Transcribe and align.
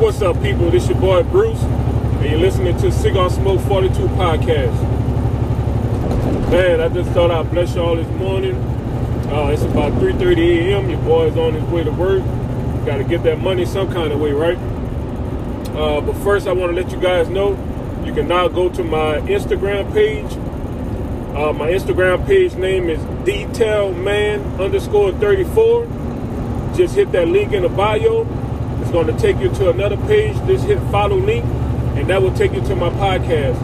What's 0.00 0.22
up, 0.22 0.42
people? 0.42 0.70
This 0.70 0.84
is 0.84 0.88
your 0.88 0.98
boy 0.98 1.22
Bruce, 1.24 1.60
and 1.62 2.24
you're 2.24 2.40
listening 2.40 2.74
to 2.78 2.90
Cigar 2.90 3.28
Smoke 3.28 3.60
42 3.68 3.94
podcast. 4.16 4.72
Man, 6.50 6.80
I 6.80 6.88
just 6.88 7.10
thought 7.10 7.30
I'd 7.30 7.50
bless 7.50 7.74
y'all 7.74 7.96
this 7.96 8.08
morning. 8.16 8.54
Uh, 9.30 9.50
it's 9.52 9.60
about 9.62 9.92
3:30 10.00 10.70
a.m. 10.70 10.88
Your 10.88 11.02
boy's 11.02 11.36
on 11.36 11.52
his 11.52 11.62
way 11.64 11.84
to 11.84 11.90
work. 11.90 12.24
Got 12.86 12.96
to 12.96 13.04
get 13.04 13.22
that 13.24 13.40
money 13.40 13.66
some 13.66 13.92
kind 13.92 14.10
of 14.10 14.20
way, 14.20 14.32
right? 14.32 14.56
Uh, 15.76 16.00
but 16.00 16.14
first, 16.24 16.48
I 16.48 16.52
want 16.52 16.74
to 16.74 16.82
let 16.82 16.90
you 16.92 16.98
guys 16.98 17.28
know 17.28 17.50
you 18.02 18.14
can 18.14 18.26
now 18.26 18.48
go 18.48 18.70
to 18.70 18.82
my 18.82 19.18
Instagram 19.28 19.92
page. 19.92 20.32
Uh, 21.36 21.52
my 21.52 21.68
Instagram 21.68 22.26
page 22.26 22.54
name 22.54 22.88
is 22.88 23.00
detailman 23.28 24.58
underscore 24.58 25.12
34. 25.12 25.84
Just 26.74 26.94
hit 26.94 27.12
that 27.12 27.28
link 27.28 27.52
in 27.52 27.64
the 27.64 27.68
bio 27.68 28.24
it's 28.90 28.96
going 28.96 29.06
to 29.06 29.22
take 29.22 29.38
you 29.40 29.48
to 29.50 29.70
another 29.70 29.96
page. 30.08 30.34
Just 30.48 30.64
hit 30.64 30.80
follow 30.90 31.16
link, 31.16 31.44
and 31.94 32.10
that 32.10 32.20
will 32.20 32.34
take 32.34 32.52
you 32.52 32.60
to 32.62 32.74
my 32.74 32.90
podcast. 32.90 33.56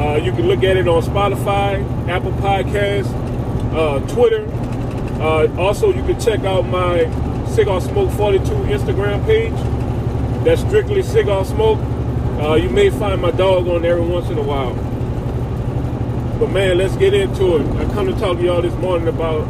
Uh, 0.00 0.16
you 0.16 0.32
can 0.32 0.48
look 0.48 0.64
at 0.64 0.78
it 0.78 0.88
on 0.88 1.02
Spotify, 1.02 2.08
Apple 2.08 2.32
Podcasts, 2.32 3.12
uh, 3.74 4.00
Twitter. 4.14 4.46
Uh, 5.20 5.54
also, 5.58 5.92
you 5.92 6.02
can 6.04 6.18
check 6.18 6.40
out 6.44 6.62
my 6.62 7.04
Cigar 7.50 7.82
Smoke 7.82 8.10
42 8.12 8.44
Instagram 8.44 9.22
page. 9.26 9.52
That's 10.42 10.62
strictly 10.62 11.02
Cigar 11.02 11.44
Smoke. 11.44 11.78
Uh, 12.40 12.54
you 12.54 12.70
may 12.70 12.88
find 12.88 13.20
my 13.20 13.30
dog 13.30 13.68
on 13.68 13.82
there 13.82 14.00
once 14.00 14.30
in 14.30 14.38
a 14.38 14.42
while. 14.42 14.72
But 16.38 16.48
man, 16.48 16.78
let's 16.78 16.96
get 16.96 17.12
into 17.12 17.56
it. 17.58 17.66
I 17.76 17.92
come 17.92 18.06
to 18.06 18.18
talk 18.18 18.38
to 18.38 18.42
y'all 18.42 18.62
this 18.62 18.74
morning 18.76 19.08
about 19.08 19.46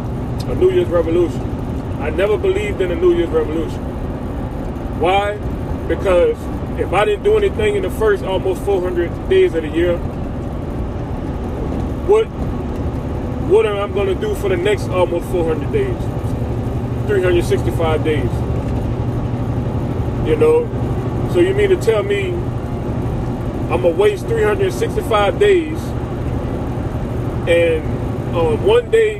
a 0.48 0.54
New 0.56 0.72
Year's 0.72 0.88
revolution. 0.88 1.40
I 2.00 2.10
never 2.10 2.36
believed 2.36 2.80
in 2.80 2.90
a 2.90 2.96
New 2.96 3.14
Year's 3.16 3.30
revolution. 3.30 3.91
Why? 5.02 5.34
Because 5.88 6.38
if 6.78 6.92
I 6.92 7.04
didn't 7.04 7.24
do 7.24 7.36
anything 7.36 7.74
in 7.74 7.82
the 7.82 7.90
first 7.90 8.22
almost 8.22 8.62
400 8.62 9.28
days 9.28 9.52
of 9.52 9.64
the 9.64 9.68
year, 9.68 9.96
what 12.06 12.26
what 13.50 13.66
am 13.66 13.90
I 13.90 13.92
going 13.92 14.06
to 14.06 14.14
do 14.14 14.36
for 14.36 14.48
the 14.48 14.56
next 14.56 14.88
almost 14.90 15.26
400 15.32 15.72
days? 15.72 15.96
365 17.08 18.04
days. 18.04 18.30
You 20.28 20.36
know? 20.36 21.30
So 21.32 21.40
you 21.40 21.52
mean 21.52 21.70
to 21.70 21.76
tell 21.76 22.04
me 22.04 22.28
I'm 23.72 23.82
going 23.82 23.94
to 23.94 24.00
waste 24.00 24.26
365 24.26 25.40
days 25.40 25.78
and 27.48 27.84
on 28.36 28.64
one 28.64 28.88
day 28.92 29.18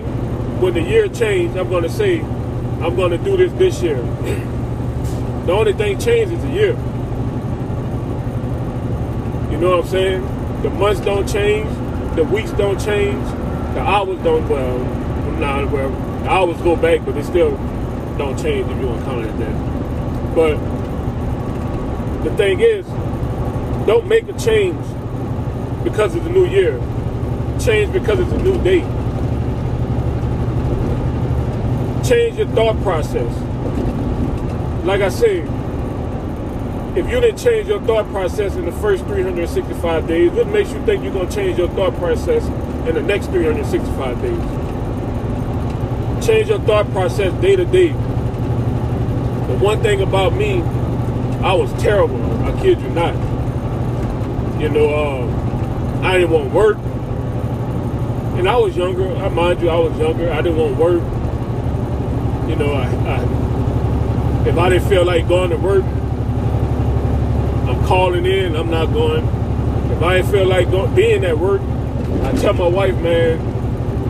when 0.60 0.74
the 0.74 0.82
year 0.82 1.08
changed, 1.08 1.56
I'm 1.56 1.68
going 1.68 1.82
to 1.82 1.90
say, 1.90 2.20
I'm 2.20 2.94
going 2.94 3.10
to 3.10 3.18
do 3.18 3.36
this 3.36 3.52
this 3.54 3.82
year. 3.82 4.48
The 5.46 5.52
only 5.52 5.72
thing 5.72 5.98
changes 5.98 6.38
is 6.38 6.44
a 6.44 6.52
year. 6.52 6.72
You 9.50 9.58
know 9.58 9.76
what 9.76 9.84
I'm 9.84 9.90
saying? 9.90 10.62
The 10.62 10.70
months 10.70 11.00
don't 11.00 11.28
change, 11.28 11.68
the 12.14 12.22
weeks 12.24 12.52
don't 12.52 12.78
change, 12.78 13.24
the 13.74 13.80
hours 13.80 14.22
don't 14.22 14.48
well 14.48 14.78
nah 15.40 15.66
well 15.72 15.90
the 15.90 16.28
hours 16.28 16.56
go 16.60 16.76
back 16.76 17.04
but 17.04 17.14
they 17.14 17.22
still 17.22 17.56
don't 18.16 18.40
change 18.40 18.70
if 18.70 18.78
you 18.78 18.86
want 18.86 19.00
to 19.00 19.04
count 19.06 19.24
it 19.24 19.30
at 19.30 19.38
that. 19.38 20.34
But 20.34 20.54
the 22.22 22.36
thing 22.36 22.60
is, 22.60 22.86
don't 23.86 24.06
make 24.06 24.28
a 24.28 24.38
change 24.38 24.78
because 25.82 26.14
it's 26.14 26.24
a 26.24 26.30
new 26.30 26.46
year. 26.46 26.78
Change 27.58 27.92
because 27.92 28.20
it's 28.20 28.32
a 28.32 28.38
new 28.38 28.62
date. 28.62 28.84
Change 32.06 32.38
your 32.38 32.48
thought 32.48 32.80
process 32.82 33.51
like 34.84 35.00
I 35.00 35.08
said, 35.10 35.48
if 36.96 37.08
you 37.08 37.20
didn't 37.20 37.38
change 37.38 37.68
your 37.68 37.80
thought 37.82 38.08
process 38.10 38.56
in 38.56 38.64
the 38.64 38.72
first 38.72 39.04
365 39.04 40.08
days, 40.08 40.32
what 40.32 40.48
makes 40.48 40.72
you 40.72 40.84
think 40.84 41.04
you're 41.04 41.12
going 41.12 41.28
to 41.28 41.34
change 41.34 41.58
your 41.58 41.68
thought 41.68 41.94
process 41.96 42.44
in 42.88 42.94
the 42.94 43.02
next 43.02 43.26
365 43.28 44.20
days? 44.20 44.38
Change 46.26 46.48
your 46.48 46.58
thought 46.60 46.90
process 46.90 47.32
day 47.40 47.56
to 47.56 47.64
day. 47.64 47.88
The 47.88 49.58
one 49.58 49.82
thing 49.82 50.02
about 50.02 50.34
me, 50.34 50.60
I 51.42 51.54
was 51.54 51.72
terrible. 51.80 52.20
I 52.44 52.52
kid 52.60 52.80
you 52.80 52.90
not. 52.90 53.14
You 54.60 54.68
know, 54.68 54.94
uh, 54.94 56.02
I 56.02 56.18
didn't 56.18 56.30
want 56.30 56.52
work. 56.52 56.76
And 58.36 58.48
I 58.48 58.56
was 58.56 58.76
younger. 58.76 59.08
I 59.16 59.28
mind 59.28 59.62
you, 59.62 59.68
I 59.68 59.78
was 59.78 59.96
younger. 59.98 60.30
I 60.30 60.42
didn't 60.42 60.58
want 60.58 60.76
work. 60.76 61.02
You 62.48 62.56
know, 62.56 62.72
I, 62.72 62.86
I 62.86 63.18
if 64.46 64.58
I 64.58 64.68
didn't 64.68 64.88
feel 64.88 65.04
like 65.04 65.28
going 65.28 65.50
to 65.50 65.56
work, 65.56 65.84
I'm 67.68 67.84
calling 67.86 68.26
in. 68.26 68.56
I'm 68.56 68.70
not 68.70 68.92
going. 68.92 69.24
If 69.92 70.02
I 70.02 70.16
didn't 70.16 70.32
feel 70.32 70.46
like 70.46 70.68
being 70.94 71.24
at 71.24 71.38
work, 71.38 71.60
I 72.24 72.32
tell 72.32 72.52
my 72.54 72.66
wife, 72.66 72.96
man, 72.96 73.38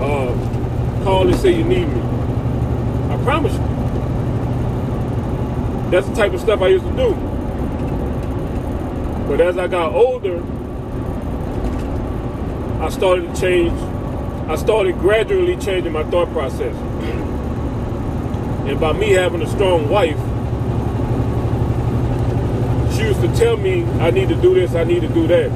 uh, 0.01 1.05
call 1.05 1.29
and 1.29 1.37
say 1.37 1.57
you 1.57 1.65
need 1.65 1.87
me. 1.87 2.01
I 3.11 3.21
promise 3.25 3.53
you. 3.53 3.73
That's 5.91 6.09
the 6.09 6.15
type 6.15 6.33
of 6.33 6.41
stuff 6.41 6.63
I 6.63 6.69
used 6.69 6.87
to 6.87 6.97
do. 6.97 7.15
But 9.29 9.41
as 9.43 9.59
I 9.59 9.69
got 9.69 9.93
older, 9.93 10.43
I 12.83 12.89
started 12.89 13.35
to 13.35 13.41
change. 13.41 13.79
I 14.49 14.57
started 14.57 14.99
gradually 14.99 15.57
changing 15.57 15.93
my 15.93 16.05
thought 16.05 16.31
process. 16.33 16.75
And 18.69 18.81
by 18.81 18.93
me 18.93 19.11
having 19.11 19.43
a 19.43 19.47
strong 19.49 19.89
wife, 19.89 20.17
she 22.95 23.03
used 23.03 23.21
to 23.21 23.35
tell 23.37 23.57
me 23.57 23.85
I 24.01 24.11
need 24.11 24.29
to 24.29 24.37
do 24.37 24.55
this, 24.55 24.75
I 24.75 24.85
need 24.85 25.01
to 25.01 25.09
do 25.09 25.27
that. 25.27 25.51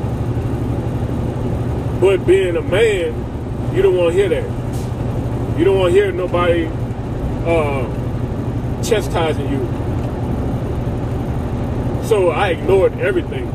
But 2.00 2.26
being 2.26 2.56
a 2.56 2.62
man, 2.62 3.74
you 3.74 3.82
don't 3.82 3.96
want 3.96 4.14
to 4.14 4.18
hear 4.18 4.28
that. 4.28 5.58
You 5.58 5.64
don't 5.64 5.78
want 5.78 5.94
to 5.94 6.00
hear 6.00 6.12
nobody 6.12 6.66
uh, 7.46 7.86
chastising 8.82 9.48
you. 9.50 9.64
So 12.06 12.30
I 12.30 12.50
ignored 12.50 12.98
everything. 12.98 13.48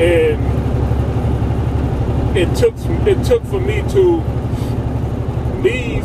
And 0.00 0.60
it 2.36 2.56
took 2.56 2.74
it 3.06 3.24
took 3.26 3.44
for 3.46 3.60
me 3.60 3.82
to 3.90 4.22
leave 5.62 6.04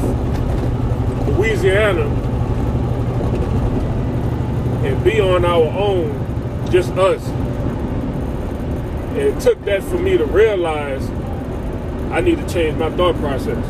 Louisiana 1.28 2.06
and 4.86 5.03
be 5.03 5.19
on 5.19 5.46
our 5.46 5.66
own, 5.66 6.69
just 6.72 6.91
us. 6.91 7.25
And 9.09 9.18
it 9.18 9.40
took 9.40 9.64
that 9.66 9.84
for 9.84 9.97
me 9.97 10.18
to 10.18 10.25
realize 10.25 11.09
I 12.12 12.22
need 12.22 12.38
to 12.38 12.47
change 12.47 12.78
my 12.78 12.90
thought 12.91 13.16
process. 13.16 13.64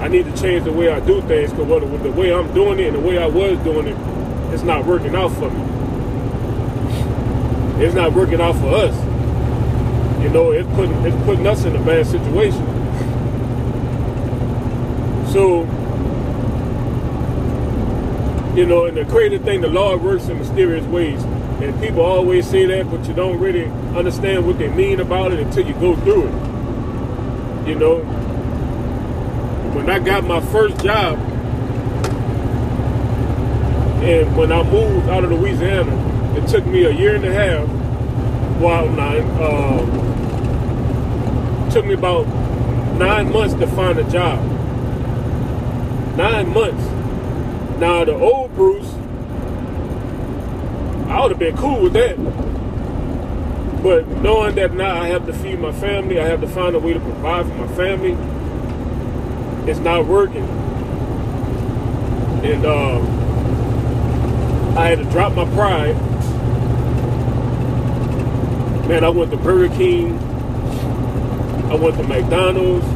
I 0.00 0.08
need 0.08 0.24
to 0.24 0.36
change 0.40 0.64
the 0.64 0.72
way 0.72 0.90
I 0.90 1.00
do 1.00 1.20
things 1.22 1.52
because 1.52 2.02
the 2.02 2.10
way 2.12 2.32
I'm 2.32 2.52
doing 2.54 2.78
it 2.78 2.88
and 2.88 2.96
the 2.96 3.00
way 3.00 3.18
I 3.18 3.26
was 3.26 3.58
doing 3.64 3.86
it, 3.86 3.96
it's 4.52 4.62
not 4.62 4.86
working 4.86 5.14
out 5.14 5.28
for 5.32 5.50
me. 5.50 5.60
It's 7.84 7.94
not 7.94 8.12
working 8.12 8.40
out 8.40 8.56
for 8.56 8.74
us. 8.74 8.94
You 10.22 10.30
know, 10.30 10.50
it's 10.50 10.68
putting 10.74 10.94
it's 11.04 11.24
putting 11.24 11.46
us 11.46 11.64
in 11.64 11.76
a 11.76 11.84
bad 11.84 12.06
situation. 12.06 12.64
So 15.32 15.64
you 18.58 18.66
know, 18.66 18.86
and 18.86 18.96
the 18.96 19.04
crazy 19.04 19.38
thing, 19.38 19.60
the 19.60 19.68
Lord 19.68 20.02
works 20.02 20.26
in 20.26 20.36
mysterious 20.36 20.84
ways. 20.86 21.22
And 21.62 21.80
people 21.80 22.00
always 22.00 22.44
say 22.44 22.66
that, 22.66 22.90
but 22.90 23.06
you 23.06 23.14
don't 23.14 23.38
really 23.38 23.66
understand 23.96 24.44
what 24.44 24.58
they 24.58 24.66
mean 24.66 24.98
about 24.98 25.30
it 25.30 25.38
until 25.38 25.64
you 25.64 25.74
go 25.74 25.94
through 25.94 26.26
it. 26.26 26.34
You 27.68 27.76
know, 27.76 27.98
when 29.74 29.88
I 29.88 30.00
got 30.00 30.24
my 30.24 30.40
first 30.40 30.82
job, 30.82 31.20
and 34.02 34.36
when 34.36 34.50
I 34.50 34.64
moved 34.64 35.08
out 35.08 35.22
of 35.22 35.30
Louisiana, 35.30 36.36
it 36.36 36.48
took 36.48 36.66
me 36.66 36.84
a 36.84 36.90
year 36.90 37.14
and 37.14 37.24
a 37.24 37.32
half. 37.32 37.68
Well, 38.60 38.88
nine. 38.88 39.22
Uh, 39.38 39.84
took 41.70 41.86
me 41.86 41.94
about 41.94 42.26
nine 42.98 43.30
months 43.30 43.54
to 43.54 43.68
find 43.68 44.00
a 44.00 44.10
job. 44.10 44.44
Nine 46.16 46.52
months. 46.52 46.98
Now 47.78 48.04
the 48.04 48.14
old 48.14 48.37
I 51.08 51.22
would 51.22 51.30
have 51.30 51.38
been 51.38 51.56
cool 51.56 51.82
with 51.82 51.94
that. 51.94 52.16
But 53.82 54.06
knowing 54.08 54.56
that 54.56 54.74
now 54.74 55.00
I 55.00 55.06
have 55.06 55.24
to 55.26 55.32
feed 55.32 55.58
my 55.58 55.72
family, 55.72 56.20
I 56.20 56.26
have 56.26 56.42
to 56.42 56.48
find 56.48 56.76
a 56.76 56.78
way 56.78 56.92
to 56.92 57.00
provide 57.00 57.46
for 57.46 57.54
my 57.54 57.68
family, 57.68 58.12
it's 59.70 59.80
not 59.80 60.04
working. 60.06 60.44
And 62.44 62.66
uh, 62.66 62.98
I 64.78 64.88
had 64.88 64.98
to 64.98 65.04
drop 65.04 65.34
my 65.34 65.44
pride. 65.54 65.96
Man, 68.86 69.02
I 69.02 69.08
went 69.08 69.30
to 69.30 69.36
Burger 69.36 69.74
King. 69.74 70.18
I 71.70 71.74
went 71.74 71.96
to 71.96 72.02
McDonald's. 72.02 72.86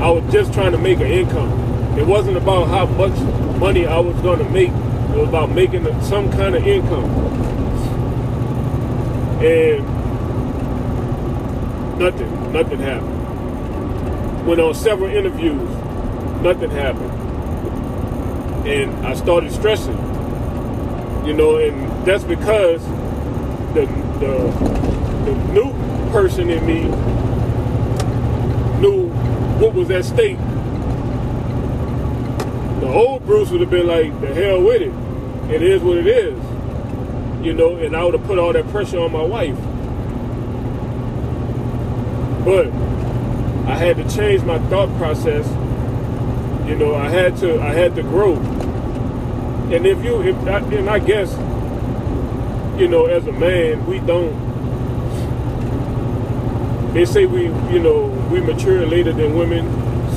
I 0.00 0.10
was 0.10 0.32
just 0.32 0.52
trying 0.52 0.72
to 0.72 0.78
make 0.78 0.98
an 0.98 1.06
income. 1.06 1.98
It 1.98 2.06
wasn't 2.06 2.36
about 2.36 2.68
how 2.68 2.86
much 2.86 3.18
money 3.58 3.86
I 3.86 3.98
was 4.00 4.16
going 4.22 4.38
to 4.38 4.48
make 4.50 4.72
It 5.12 5.18
was 5.18 5.28
about 5.28 5.50
making 5.50 5.84
some 6.02 6.30
kind 6.32 6.54
of 6.54 6.66
income. 6.66 7.04
And 9.44 9.86
nothing, 11.98 12.52
nothing 12.52 12.78
happened. 12.78 14.46
Went 14.46 14.60
on 14.60 14.74
several 14.74 15.10
interviews, 15.14 15.68
nothing 16.42 16.70
happened. 16.70 17.12
And 18.66 19.06
I 19.06 19.12
started 19.14 19.52
stressing, 19.52 19.98
you 21.26 21.34
know, 21.34 21.56
and 21.58 22.06
that's 22.06 22.24
because 22.24 22.82
the, 23.74 23.86
the, 24.18 24.50
the 25.26 25.34
new 25.52 25.72
person 26.10 26.48
in 26.48 26.64
me 26.64 26.84
knew 28.80 29.08
what 29.58 29.74
was 29.74 29.90
at 29.90 30.06
stake. 30.06 30.38
The 32.80 32.88
old 32.88 33.26
Bruce 33.26 33.50
would 33.50 33.60
have 33.60 33.70
been 33.70 33.86
like, 33.86 34.18
the 34.20 34.32
hell 34.34 34.62
with 34.62 34.82
it. 34.82 35.01
It 35.50 35.62
is 35.62 35.82
what 35.82 35.98
it 35.98 36.06
is. 36.06 36.38
You 37.44 37.54
know, 37.54 37.76
and 37.76 37.96
I 37.96 38.04
would 38.04 38.14
have 38.14 38.24
put 38.24 38.38
all 38.38 38.52
that 38.52 38.68
pressure 38.68 38.98
on 38.98 39.12
my 39.12 39.22
wife. 39.22 39.56
But 42.44 42.66
I 43.70 43.76
had 43.76 43.96
to 43.96 44.08
change 44.14 44.42
my 44.44 44.58
thought 44.68 44.94
process. 44.96 45.46
You 46.68 46.76
know, 46.76 46.94
I 46.94 47.08
had 47.08 47.36
to 47.38 47.60
I 47.60 47.72
had 47.72 47.94
to 47.96 48.02
grow. 48.02 48.36
And 48.36 49.86
if 49.86 50.04
you 50.04 50.22
if 50.22 50.36
I, 50.46 50.58
and 50.58 50.88
I 50.88 50.98
guess 50.98 51.32
you 52.80 52.88
know, 52.88 53.06
as 53.06 53.26
a 53.26 53.32
man, 53.32 53.86
we 53.86 53.98
don't 54.00 54.52
they 56.92 57.06
say 57.06 57.24
we, 57.24 57.44
you 57.44 57.78
know, 57.78 58.04
we 58.30 58.40
mature 58.40 58.84
later 58.84 59.12
than 59.12 59.34
women. 59.34 59.64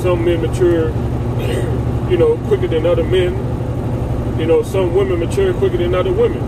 Some 0.02 0.26
men 0.26 0.42
mature, 0.42 0.90
you 2.10 2.18
know, 2.18 2.36
quicker 2.48 2.68
than 2.68 2.84
other 2.84 3.02
men. 3.02 3.55
You 4.38 4.46
know, 4.46 4.62
some 4.62 4.94
women 4.94 5.20
mature 5.20 5.54
quicker 5.54 5.78
than 5.78 5.94
other 5.94 6.12
women. 6.12 6.40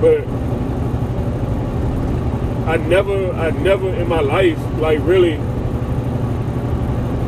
But 0.00 0.26
I 2.68 2.76
never, 2.78 3.32
I 3.32 3.50
never 3.50 3.88
in 3.90 4.08
my 4.08 4.20
life, 4.20 4.58
like 4.78 4.98
really, 5.02 5.34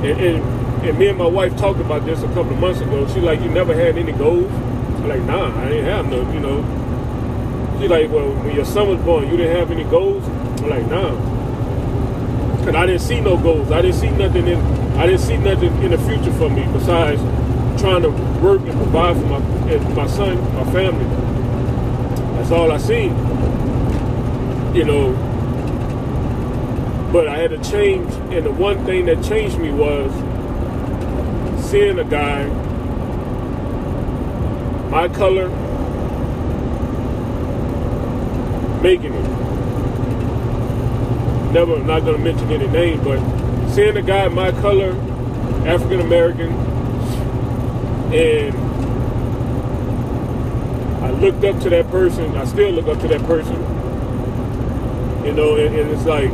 and, 0.05 0.21
and, 0.21 0.85
and 0.85 0.99
me 0.99 1.09
and 1.09 1.19
my 1.19 1.27
wife 1.27 1.57
talked 1.57 1.81
about 1.81 2.07
this 2.07 2.23
a 2.23 2.29
couple 2.29 2.53
of 2.53 2.59
months 2.59 2.81
ago. 2.81 3.07
She 3.09 3.21
like, 3.21 3.41
you 3.41 3.51
never 3.51 3.75
had 3.75 3.99
any 3.99 4.13
goals? 4.13 4.51
I'm 4.53 5.09
like, 5.09 5.23
nah, 5.23 5.55
I 5.55 5.71
ain't 5.71 5.85
have 5.85 6.09
no, 6.09 6.21
you 6.33 6.41
know. 6.41 7.79
She 7.79 7.89
like, 7.89 8.11
well, 8.11 8.33
when 8.33 8.57
your 8.57 8.65
son 8.65 8.89
was 8.89 9.01
born, 9.01 9.29
you 9.29 9.37
didn't 9.37 9.57
have 9.57 9.71
any 9.71 9.85
goals? 9.85 10.25
I'm 10.27 10.69
like, 10.71 10.87
nah. 10.87 11.15
Cause 12.65 12.75
I 12.75 12.87
didn't 12.87 13.03
see 13.03 13.21
no 13.21 13.37
goals. 13.37 13.71
I 13.71 13.83
didn't 13.83 13.97
see 13.97 14.11
nothing 14.11 14.47
in 14.47 14.59
I 14.99 15.07
didn't 15.07 15.21
see 15.21 15.37
nothing 15.37 15.73
in 15.83 15.93
the 15.93 15.99
future 15.99 16.33
for 16.33 16.51
me 16.51 16.67
besides 16.73 17.23
trying 17.79 18.03
to 18.03 18.11
work 18.41 18.61
and 18.61 18.73
provide 18.73 19.17
for 19.17 19.27
my 19.27 19.39
my 19.95 20.07
son, 20.07 20.37
my 20.55 20.65
family. 20.73 21.05
That's 22.37 22.51
all 22.51 22.73
I 22.73 22.79
seen. 22.79 23.11
You 24.75 24.85
know. 24.85 25.13
But 27.13 27.29
I 27.29 27.39
had 27.39 27.51
to 27.51 27.71
change 27.71 28.13
and 28.33 28.45
the 28.45 28.53
one 28.53 28.85
thing 28.85 29.07
that 29.07 29.25
changed 29.25 29.59
me 29.59 29.71
was 29.71 30.13
seeing 31.71 31.99
a 31.99 32.05
guy 32.05 32.47
my 34.91 35.09
color 35.09 35.49
making 38.83 39.13
it. 39.13 39.29
Never, 41.53 41.77
I'm 41.77 41.87
not 41.87 42.01
gonna 42.05 42.19
mention 42.19 42.51
any 42.51 42.67
name, 42.69 43.03
but 43.03 43.19
seeing 43.71 43.97
a 43.97 44.03
guy 44.03 44.29
my 44.29 44.51
color, 44.53 44.93
African 45.67 46.01
American, 46.01 46.68
and 48.13 48.55
I 51.05 51.11
looked 51.11 51.45
up 51.45 51.61
to 51.63 51.71
that 51.71 51.91
person. 51.91 52.37
I 52.37 52.45
still 52.45 52.71
look 52.71 52.87
up 52.87 53.01
to 53.03 53.09
that 53.09 53.23
person. 53.25 53.57
You 55.25 55.33
know, 55.33 55.57
and, 55.57 55.75
and 55.75 55.91
it's 55.91 56.05
like, 56.05 56.31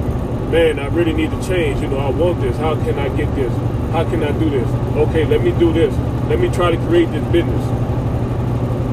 man, 0.51 0.79
I 0.79 0.87
really 0.87 1.13
need 1.13 1.31
to 1.31 1.43
change. 1.47 1.81
You 1.81 1.89
know, 1.89 1.99
I 1.99 2.11
want 2.11 2.41
this. 2.41 2.57
How 2.57 2.75
can 2.75 2.99
I 2.99 3.09
get 3.17 3.35
this? 3.35 3.53
How 3.93 4.05
can 4.05 4.23
I 4.23 4.33
do 4.39 4.51
this? 4.51 4.69
Okay, 5.09 5.25
let 5.25 5.43
me 5.43 5.51
do 5.59 5.73
this. 5.73 5.95
Let 6.29 6.39
me 6.39 6.49
try 6.49 6.71
to 6.71 6.77
create 6.87 7.11
this 7.11 7.25
business. 7.33 7.67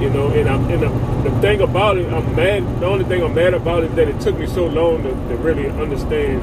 You 0.01 0.09
know, 0.09 0.29
and 0.29 0.49
I'm 0.49 0.67
and 0.69 0.81
the, 0.81 1.29
the 1.29 1.41
thing 1.41 1.61
about 1.61 1.97
it, 1.97 2.11
I'm 2.11 2.35
mad. 2.35 2.63
The 2.79 2.87
only 2.87 3.05
thing 3.05 3.23
I'm 3.23 3.35
mad 3.35 3.53
about 3.53 3.83
is 3.83 3.93
that 3.95 4.07
it 4.07 4.19
took 4.19 4.37
me 4.37 4.47
so 4.47 4.65
long 4.65 5.03
to, 5.03 5.09
to 5.09 5.37
really 5.37 5.69
understand 5.69 6.41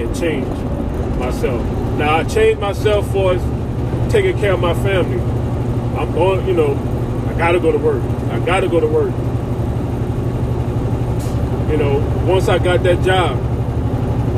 and 0.00 0.18
change 0.18 0.48
myself. 1.18 1.62
Now 1.96 2.16
I 2.16 2.24
changed 2.24 2.60
myself 2.60 3.10
for 3.12 3.34
taking 4.10 4.38
care 4.38 4.52
of 4.52 4.60
my 4.60 4.74
family. 4.74 5.37
I'm 5.96 6.12
going, 6.12 6.46
you 6.46 6.54
know, 6.54 6.74
I 7.28 7.38
gotta 7.38 7.60
go 7.60 7.72
to 7.72 7.78
work. 7.78 8.02
I 8.30 8.38
gotta 8.40 8.68
go 8.68 8.80
to 8.80 8.86
work. 8.86 9.12
You 11.70 11.76
know, 11.76 11.98
once 12.26 12.48
I 12.48 12.58
got 12.58 12.82
that 12.82 13.04
job, 13.04 13.36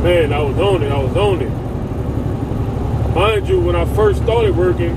man, 0.02 0.32
I 0.32 0.42
was 0.42 0.58
on 0.58 0.82
it. 0.82 0.90
I 0.90 0.98
was 0.98 1.16
on 1.16 1.40
it. 1.40 3.14
Mind 3.14 3.48
you, 3.48 3.60
when 3.60 3.76
I 3.76 3.84
first 3.94 4.22
started 4.22 4.56
working, 4.56 4.96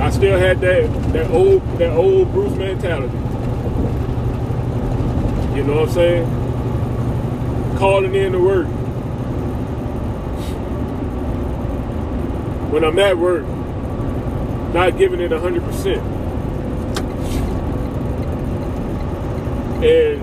I 0.00 0.10
still 0.10 0.38
had 0.38 0.60
that 0.62 1.12
that 1.12 1.30
old 1.30 1.62
that 1.78 1.96
old 1.96 2.32
Bruce 2.32 2.54
mentality. 2.54 3.16
You 5.56 5.64
know 5.64 5.80
what 5.80 5.88
I'm 5.88 5.94
saying? 5.94 6.26
Calling 7.78 8.14
in 8.14 8.32
to 8.32 8.38
work. 8.38 8.66
When 12.72 12.84
I'm 12.84 12.98
at 12.98 13.18
work, 13.18 13.44
not 14.72 14.96
giving 14.98 15.20
it 15.20 15.30
hundred 15.32 15.62
percent. 15.64 16.00
And 19.84 20.22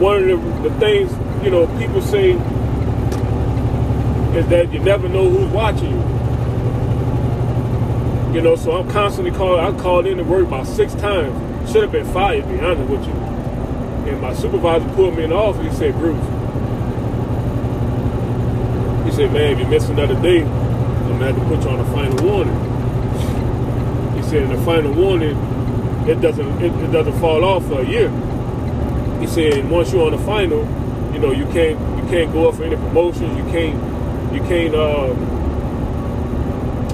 one 0.00 0.16
of 0.18 0.62
the, 0.62 0.68
the 0.68 0.78
things, 0.78 1.10
you 1.44 1.50
know, 1.50 1.66
people 1.78 2.02
say 2.02 2.32
is 4.36 4.46
that 4.48 4.72
you 4.72 4.78
never 4.80 5.08
know 5.08 5.28
who's 5.28 5.50
watching 5.50 5.90
you. 5.90 6.02
You 8.34 8.42
know, 8.42 8.54
so 8.54 8.72
I'm 8.72 8.90
constantly 8.90 9.32
calling. 9.32 9.60
I 9.64 9.72
called 9.80 10.06
in 10.06 10.18
to 10.18 10.24
work 10.24 10.46
about 10.46 10.66
six 10.66 10.94
times. 10.94 11.34
Should 11.72 11.82
have 11.82 11.92
been 11.92 12.06
fired, 12.12 12.44
to 12.44 12.48
be 12.50 12.60
honest 12.60 12.90
with 12.90 13.06
you. 13.06 13.12
And 13.12 14.20
my 14.20 14.34
supervisor 14.34 14.86
pulled 14.90 15.16
me 15.16 15.24
in 15.24 15.30
the 15.30 15.36
office. 15.36 15.64
He 15.72 15.72
said, 15.76 15.94
Bruce, 15.94 16.22
he 19.06 19.10
said, 19.16 19.32
man, 19.32 19.52
if 19.52 19.58
you 19.58 19.66
miss 19.66 19.88
another 19.88 20.14
day, 20.20 20.42
I'm 20.42 21.18
gonna 21.18 21.32
have 21.32 21.36
to 21.36 21.44
put 21.44 21.64
you 21.64 21.70
on 21.70 21.80
a 21.80 21.84
final 21.86 22.24
warning. 22.24 22.54
Said, 24.26 24.42
in 24.42 24.50
the 24.50 24.62
final 24.64 24.92
warning, 24.92 25.36
it 26.08 26.20
doesn't 26.20 26.62
it, 26.62 26.72
it 26.82 26.92
doesn't 26.92 27.18
fall 27.20 27.44
off 27.44 27.64
for 27.66 27.80
a 27.80 27.86
year. 27.86 28.10
He 29.20 29.26
said, 29.26 29.70
once 29.70 29.92
you're 29.92 30.04
on 30.04 30.12
the 30.12 30.18
final, 30.18 30.64
you 31.12 31.20
know, 31.20 31.32
you 31.32 31.46
can't 31.46 31.78
you 32.02 32.10
can't 32.10 32.32
go 32.32 32.48
up 32.48 32.56
for 32.56 32.64
any 32.64 32.76
promotions. 32.76 33.36
You 33.36 33.44
can't 33.52 34.34
you 34.34 34.40
can't. 34.40 34.74
Uh, 34.74 35.14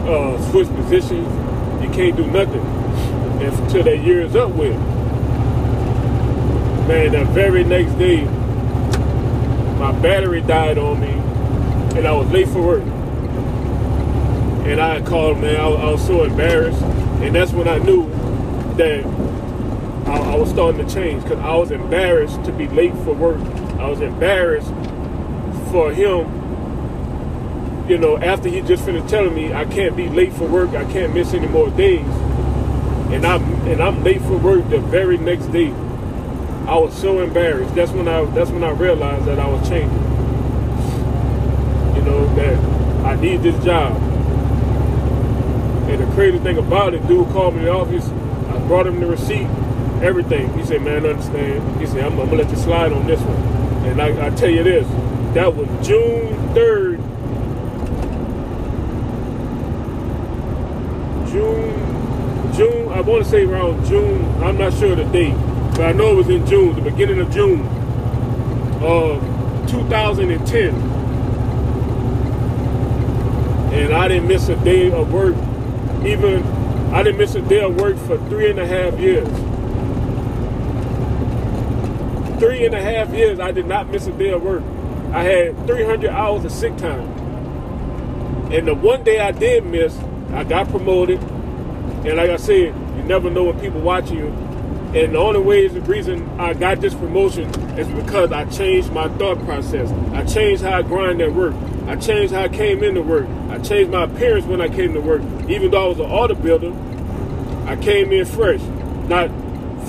uh, 0.07 0.51
switch 0.51 0.69
positions. 0.69 1.29
You 1.83 1.91
can't 1.91 2.17
do 2.17 2.27
nothing 2.27 2.61
until 3.41 3.85
that 3.85 3.99
year 3.99 4.23
is 4.23 4.37
up 4.37 4.51
with. 4.51 4.77
Man, 6.89 7.13
the 7.13 7.25
very 7.33 7.65
next 7.65 7.93
day, 7.95 8.25
my 9.79 9.93
battery 10.01 10.41
died 10.41 10.79
on 10.79 11.01
me, 11.01 11.11
and 11.97 12.07
I 12.07 12.13
was 12.13 12.29
late 12.31 12.49
for 12.49 12.63
work. 12.63 12.83
And 14.65 14.81
I 14.81 15.01
called, 15.03 15.39
man, 15.39 15.57
I, 15.57 15.67
I 15.67 15.91
was 15.91 16.07
so 16.07 16.25
embarrassed, 16.25 16.81
and 17.23 17.35
that's 17.35 17.53
when 17.53 17.69
I 17.69 17.79
knew 17.79 18.09
that 18.77 19.05
I, 20.07 20.33
I 20.33 20.37
was 20.37 20.51
starting 20.51 20.87
to 20.87 20.95
change 20.95 21.23
because 21.23 21.39
I 21.39 21.55
was 21.57 21.71
embarrassed 21.71 22.45
to 22.45 22.53
be 22.53 22.69
late 22.69 22.95
for 23.05 23.15
work. 23.15 23.41
I 23.79 23.89
was 23.89 24.01
embarrassed 24.01 24.73
for 25.71 25.93
him 25.93 26.43
you 27.89 27.99
know, 27.99 28.17
after 28.17 28.49
he 28.49 28.61
just 28.63 28.85
finished 28.85 29.09
telling 29.09 29.35
me 29.35 29.53
I 29.53 29.65
can't 29.65 29.97
be 29.97 30.09
late 30.09 30.33
for 30.33 30.47
work, 30.47 30.71
I 30.71 30.91
can't 30.91 31.13
miss 31.15 31.35
any 31.35 31.49
more 31.49 31.69
days, 31.71 32.07
and 33.11 33.27
I'm 33.27 33.43
and 33.67 33.83
I'm 33.83 34.03
late 34.05 34.23
for 34.23 34.39
work 34.39 34.69
the 34.71 34.79
very 34.79 35.19
next 35.19 35.47
day. 35.47 35.69
I 36.67 36.77
was 36.77 36.97
so 36.97 37.21
embarrassed. 37.21 37.75
That's 37.75 37.91
when 37.91 38.07
I 38.07 38.25
that's 38.27 38.51
when 38.51 38.63
I 38.63 38.71
realized 38.71 39.27
that 39.27 39.39
I 39.41 39.49
was 39.49 39.69
changing. 39.69 39.99
You 41.97 42.03
know 42.03 42.35
that 42.37 42.59
I 43.05 43.21
need 43.21 43.43
this 43.43 43.63
job. 43.65 44.12
And 45.93 46.01
the 46.01 46.15
crazy 46.15 46.39
thing 46.39 46.59
about 46.59 46.95
it, 46.95 47.07
dude 47.07 47.29
called 47.29 47.55
me 47.55 47.61
in 47.61 47.67
the 47.67 47.73
office. 47.73 48.09
I 48.09 48.59
brought 48.67 48.87
him 48.87 48.99
the 49.01 49.07
receipt, 49.07 49.47
everything. 50.03 50.53
He 50.59 50.65
said, 50.65 50.83
"Man, 50.83 51.05
understand." 51.05 51.81
He 51.81 51.87
said, 51.87 52.05
"I'm, 52.05 52.19
I'm 52.19 52.31
gonna 52.31 52.43
let 52.43 52.51
you 52.51 52.57
slide 52.57 52.93
on 52.93 53.07
this 53.07 53.21
one." 53.21 53.37
And 53.87 54.01
I, 54.01 54.29
I 54.29 54.31
tell 54.31 54.49
you 54.51 54.63
this, 54.65 54.87
that 55.35 55.55
was 55.55 55.69
June 55.87 56.55
third, 56.55 56.99
June, 61.31 62.55
June, 62.55 62.89
I 62.93 63.01
want 63.01 63.25
to 63.25 63.31
say 63.31 63.45
around 63.45 63.85
June, 63.87 64.25
I'm 64.43 64.59
not 64.59 64.73
sure 64.75 64.95
the 64.95 65.05
date, 65.05 65.35
but 65.73 65.83
I 65.83 65.93
know 65.93 66.13
it 66.13 66.17
was 66.17 66.29
in 66.29 66.47
June, 66.47 66.75
the 66.77 66.83
beginning 66.83 67.21
of 67.21 67.31
June 67.33 67.67
of 68.83 69.21
2010. 69.71 70.75
And 73.73 73.95
I 73.95 74.09
didn't 74.09 74.29
miss 74.29 74.49
a 74.49 74.57
day 74.57 74.91
of 74.93 75.13
work, 75.13 75.35
even 76.07 76.43
I 76.93 77.03
didn't 77.03 77.19
miss 77.19 77.35
a 77.35 77.43
day 77.43 77.61
of 77.61 77.81
work 77.81 77.97
for 77.97 78.19
three 78.29 78.51
and 78.51 78.59
a 78.59 78.67
half 78.67 78.99
years. 78.99 79.29
Three 82.39 82.67
and 82.67 82.75
a 82.75 82.83
half 82.83 83.15
years, 83.15 83.41
I 83.41 83.53
did 83.53 83.67
not 83.67 83.89
miss 83.89 84.07
a 84.07 84.13
day 84.13 84.31
of 84.31 84.43
work. 84.43 84.63
I 85.13 85.23
had 85.23 85.67
300 85.67 86.11
hours 86.11 86.45
of 86.45 86.53
sick 86.53 86.77
time. 86.77 87.09
And 88.53 88.69
the 88.69 88.75
one 88.75 89.05
day 89.05 89.21
I 89.21 89.31
did 89.31 89.65
miss, 89.65 89.97
I 90.33 90.45
got 90.45 90.69
promoted. 90.69 91.21
And 91.21 92.17
like 92.17 92.31
I 92.31 92.37
said, 92.37 92.75
you 92.97 93.03
never 93.05 93.31
know 93.31 93.45
when 93.45 93.61
people 93.61 93.81
watching 93.81 94.19
you. 94.19 94.27
And 94.95 95.15
the 95.15 95.19
only 95.19 95.41
way 95.41 95.65
is 95.65 95.73
the 95.73 95.81
reason 95.81 96.29
I 96.39 96.53
got 96.53 96.81
this 96.81 96.95
promotion 96.95 97.49
is 97.79 97.89
because 97.89 98.33
I 98.33 98.45
changed 98.47 98.93
my 98.93 99.09
thought 99.17 99.43
process. 99.45 99.91
I 100.13 100.25
changed 100.25 100.63
how 100.63 100.79
I 100.79 100.83
grind 100.83 101.23
at 101.23 101.33
work. 101.33 101.55
I 101.87 101.97
changed 101.97 102.33
how 102.33 102.43
I 102.43 102.49
came 102.49 102.83
into 102.85 103.03
work. 103.03 103.27
I 103.51 103.59
changed 103.59 103.91
my 103.91 104.05
appearance 104.05 104.47
when 104.47 104.61
I 104.61 104.69
came 104.69 104.95
to 104.95 105.01
work. 105.01 105.23
Even 105.49 105.71
though 105.71 105.85
I 105.85 105.89
was 105.89 105.99
an 105.99 106.07
auto 106.07 106.35
builder, 106.35 106.73
I 107.67 107.77
came 107.77 108.13
in 108.13 108.25
fresh. 108.25 108.61
Not 109.09 109.31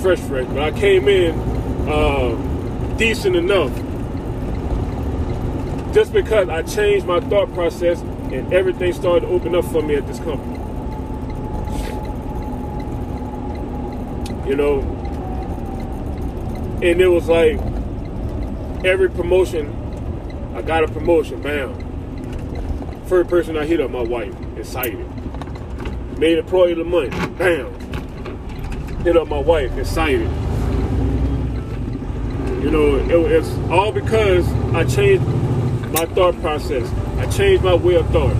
fresh, 0.00 0.18
fresh, 0.20 0.46
but 0.48 0.58
I 0.58 0.70
came 0.72 1.08
in 1.08 1.38
uh, 1.88 2.96
decent 2.96 3.36
enough. 3.36 3.72
Just 5.94 6.12
because 6.12 6.48
I 6.48 6.62
changed 6.62 7.06
my 7.06 7.20
thought 7.20 7.52
process 7.54 8.00
and 8.00 8.52
everything 8.52 8.92
started 8.92 9.26
to 9.26 9.32
open 9.32 9.54
up 9.54 9.64
for 9.66 9.80
me 9.80 9.94
at 9.94 10.06
this 10.06 10.18
company. 10.18 10.58
You 14.48 14.56
know, 14.56 14.80
and 16.82 17.00
it 17.00 17.08
was 17.08 17.28
like 17.28 17.58
every 18.84 19.08
promotion, 19.08 20.52
I 20.54 20.62
got 20.62 20.84
a 20.84 20.88
promotion, 20.88 21.40
bam. 21.40 21.83
First 23.06 23.28
person 23.28 23.56
I 23.58 23.66
hit 23.66 23.80
up, 23.82 23.90
my 23.90 24.02
wife, 24.02 24.34
excited. 24.56 25.06
Made 26.18 26.38
employee 26.38 26.72
of 26.72 26.78
the 26.78 26.84
month, 26.84 27.12
bam. 27.38 27.72
Hit 29.02 29.14
up 29.14 29.28
my 29.28 29.38
wife, 29.38 29.76
excited. 29.76 30.30
You 32.62 32.70
know, 32.70 32.96
it, 32.96 33.32
it's 33.32 33.50
all 33.70 33.92
because 33.92 34.50
I 34.74 34.84
changed 34.84 35.22
my 35.92 36.06
thought 36.06 36.40
process. 36.40 36.90
I 37.18 37.26
changed 37.26 37.62
my 37.62 37.74
way 37.74 37.96
of 37.96 38.08
thought. 38.08 38.34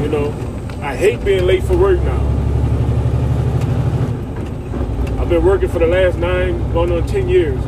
You 0.00 0.08
know, 0.08 0.32
I 0.80 0.94
hate 0.94 1.24
being 1.24 1.46
late 1.46 1.64
for 1.64 1.76
work 1.76 2.00
now. 2.00 2.26
I've 5.20 5.28
been 5.28 5.44
working 5.44 5.68
for 5.68 5.80
the 5.80 5.88
last 5.88 6.16
nine, 6.16 6.72
going 6.72 6.92
on 6.92 7.08
ten 7.08 7.28
years. 7.28 7.60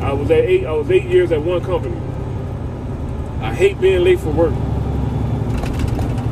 I 0.00 0.14
was 0.14 0.30
at 0.30 0.40
eight. 0.40 0.64
I 0.64 0.72
was 0.72 0.90
eight 0.90 1.04
years 1.04 1.32
at 1.32 1.42
one 1.42 1.62
company. 1.62 2.01
I 3.42 3.52
hate 3.52 3.80
being 3.80 4.04
late 4.04 4.20
for 4.20 4.30
work, 4.30 4.54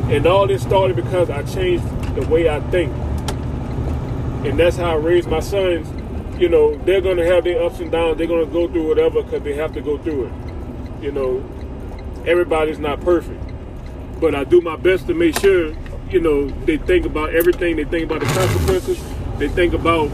and 0.09 0.25
all 0.25 0.47
this 0.47 0.61
started 0.61 0.95
because 0.95 1.29
I 1.29 1.43
changed 1.43 1.83
the 2.15 2.25
way 2.27 2.47
I 2.47 2.61
think, 2.71 2.93
and 4.45 4.57
that's 4.57 4.77
how 4.77 4.91
I 4.91 4.95
raised 4.95 5.29
my 5.29 5.41
sons. 5.41 5.89
You 6.39 6.47
know, 6.47 6.75
they're 6.85 7.01
gonna 7.01 7.25
have 7.25 7.43
their 7.43 7.61
ups 7.61 7.81
and 7.81 7.91
downs. 7.91 8.17
They're 8.17 8.27
gonna 8.27 8.45
go 8.45 8.65
through 8.69 8.87
whatever 8.87 9.23
because 9.23 9.43
they 9.43 9.53
have 9.55 9.73
to 9.73 9.81
go 9.81 9.97
through 9.97 10.27
it. 10.27 11.03
You 11.03 11.11
know, 11.11 11.43
everybody's 12.25 12.79
not 12.79 13.01
perfect, 13.01 13.43
but 14.21 14.33
I 14.33 14.45
do 14.45 14.61
my 14.61 14.77
best 14.77 15.07
to 15.07 15.13
make 15.13 15.37
sure. 15.37 15.75
You 16.09 16.21
know, 16.21 16.47
they 16.65 16.77
think 16.77 17.05
about 17.05 17.35
everything. 17.35 17.75
They 17.75 17.83
think 17.83 18.05
about 18.09 18.21
the 18.21 18.27
consequences. 18.27 19.03
They 19.37 19.49
think 19.49 19.73
about 19.73 20.09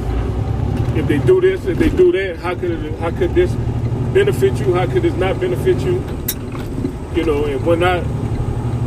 if 0.97 1.07
they 1.07 1.19
do 1.19 1.41
this, 1.41 1.63
if 1.65 1.77
they 1.77 1.89
do 1.89 2.11
that, 2.13 2.37
how 2.37 2.55
could 2.55 2.71
it, 2.71 2.99
how 2.99 3.11
could 3.11 3.35
this 3.35 3.51
benefit 4.13 4.59
you? 4.59 4.73
How 4.73 4.87
could 4.87 5.03
this 5.03 5.13
not 5.13 5.39
benefit 5.39 5.79
you? 5.81 6.16
You 7.17 7.25
know, 7.25 7.45
and 7.45 7.65
when 7.65 7.83
I 7.83 7.97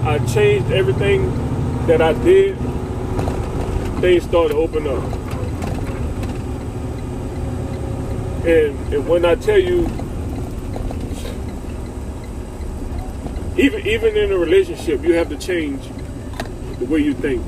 I 0.08 0.18
changed 0.24 0.70
everything 0.70 1.28
that 1.88 2.00
I 2.00 2.12
did, 2.12 2.56
things 4.00 4.22
started 4.22 4.54
to 4.54 4.60
open 4.60 4.86
up. 4.86 5.02
And, 8.46 8.94
and 8.94 9.08
when 9.08 9.24
I 9.24 9.34
tell 9.34 9.58
you, 9.58 9.80
even 13.58 13.84
even 13.84 14.16
in 14.16 14.30
a 14.30 14.38
relationship, 14.38 15.02
you 15.02 15.14
have 15.14 15.28
to 15.30 15.36
change 15.36 15.82
the 16.78 16.84
way 16.84 17.00
you 17.00 17.14
think. 17.14 17.44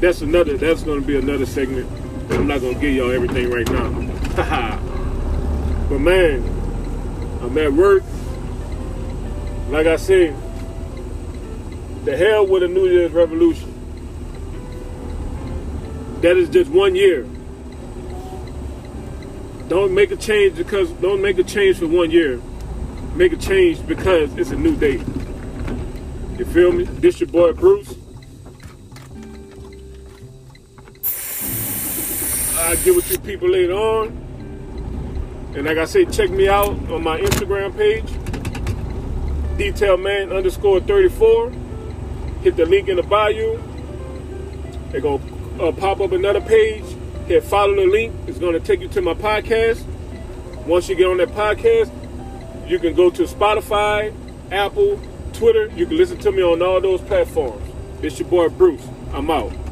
That's 0.00 0.22
another. 0.22 0.56
That's 0.56 0.82
going 0.82 1.00
to 1.00 1.06
be 1.06 1.16
another 1.16 1.46
segment 1.46 1.88
I'm 2.30 2.46
not 2.46 2.60
gonna 2.60 2.74
give 2.74 2.94
y'all 2.94 3.10
everything 3.10 3.48
right 3.50 3.70
now. 3.70 3.90
but 5.88 5.98
man, 5.98 6.42
I'm 7.42 7.56
at 7.56 7.72
work. 7.72 8.02
Like 9.68 9.86
I 9.86 9.96
said, 9.96 10.34
the 12.04 12.16
hell 12.16 12.46
with 12.46 12.62
a 12.62 12.68
New 12.68 12.88
Year's 12.88 13.12
revolution. 13.12 13.74
That 16.22 16.36
is 16.36 16.48
just 16.48 16.70
one 16.70 16.96
year. 16.96 17.26
Don't 19.68 19.92
make 19.92 20.10
a 20.10 20.16
change 20.16 20.56
because 20.56 20.90
don't 20.92 21.20
make 21.20 21.38
a 21.38 21.44
change 21.44 21.78
for 21.78 21.86
one 21.86 22.10
year. 22.10 22.40
Make 23.14 23.34
a 23.34 23.36
change 23.36 23.86
because 23.86 24.34
it's 24.38 24.50
a 24.50 24.56
new 24.56 24.74
day. 24.74 25.02
You 26.38 26.44
feel 26.46 26.72
me? 26.72 26.84
This 26.84 27.20
your 27.20 27.28
boy 27.28 27.52
Bruce. 27.52 27.94
I'll 32.56 32.76
get 32.76 32.96
with 32.96 33.10
you 33.10 33.18
people 33.18 33.48
later 33.50 33.74
on. 33.74 34.08
And 35.54 35.66
like 35.66 35.78
I 35.78 35.84
said, 35.84 36.12
check 36.12 36.30
me 36.30 36.48
out 36.48 36.70
on 36.90 37.02
my 37.02 37.18
Instagram 37.20 37.76
page, 37.76 38.10
detailman 39.58 40.34
underscore 40.34 40.80
34. 40.80 41.50
Hit 42.42 42.56
the 42.56 42.64
link 42.64 42.88
in 42.88 42.96
the 42.96 43.02
bio. 43.02 43.56
They're 44.90 45.00
going 45.00 45.20
to 45.58 45.64
uh, 45.64 45.72
pop 45.72 46.00
up 46.00 46.12
another 46.12 46.40
page. 46.40 46.84
Hit 47.26 47.42
follow 47.42 47.74
the 47.74 47.86
link. 47.86 48.14
It's 48.26 48.38
going 48.38 48.54
to 48.54 48.60
take 48.60 48.80
you 48.80 48.88
to 48.88 49.02
my 49.02 49.14
podcast. 49.14 49.84
Once 50.64 50.88
you 50.88 50.94
get 50.94 51.06
on 51.06 51.16
that 51.18 51.30
podcast, 51.30 51.90
you 52.68 52.78
can 52.78 52.94
go 52.94 53.10
to 53.10 53.24
Spotify, 53.24 54.14
Apple, 54.52 55.00
Twitter. 55.32 55.66
You 55.74 55.86
can 55.86 55.96
listen 55.96 56.18
to 56.18 56.30
me 56.32 56.42
on 56.42 56.62
all 56.62 56.80
those 56.80 57.00
platforms. 57.00 57.66
It's 58.02 58.18
your 58.18 58.28
boy 58.28 58.48
Bruce. 58.48 58.86
I'm 59.12 59.30
out. 59.30 59.67